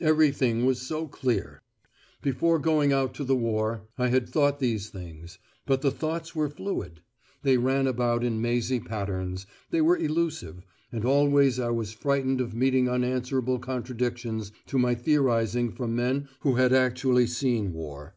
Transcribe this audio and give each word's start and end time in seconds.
Everything 0.00 0.64
was 0.64 0.80
so 0.80 1.08
clear. 1.08 1.60
Before 2.22 2.60
going 2.60 2.92
out 2.92 3.14
to 3.14 3.24
the 3.24 3.34
war 3.34 3.88
I 3.98 4.06
had 4.10 4.28
thought 4.28 4.60
these 4.60 4.90
things; 4.90 5.40
but 5.66 5.82
the 5.82 5.90
thoughts 5.90 6.36
were 6.36 6.48
fluid, 6.48 7.00
they 7.42 7.56
ran 7.56 7.88
about 7.88 8.22
in 8.22 8.40
mazy 8.40 8.78
patterns, 8.78 9.44
they 9.70 9.80
were 9.80 9.96
elusive, 9.98 10.64
and 10.92 11.04
always 11.04 11.58
I 11.58 11.70
was 11.70 11.92
frightened 11.92 12.40
of 12.40 12.54
meeting 12.54 12.88
unanswerable 12.88 13.58
contradictions 13.58 14.52
to 14.66 14.78
my 14.78 14.94
theorising 14.94 15.72
from 15.72 15.96
men 15.96 16.28
who 16.42 16.54
had 16.54 16.72
actually 16.72 17.26
seen 17.26 17.72
war. 17.72 18.14